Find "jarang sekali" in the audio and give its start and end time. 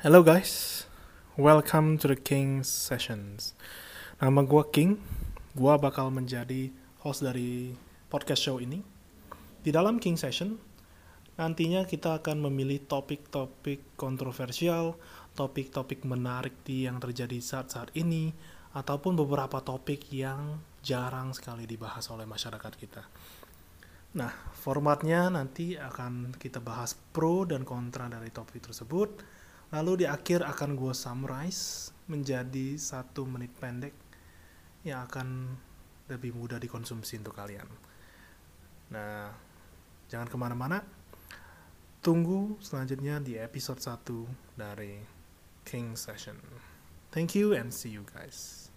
20.80-21.68